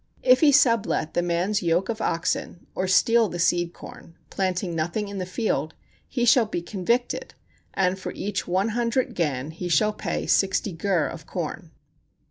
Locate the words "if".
0.23-0.39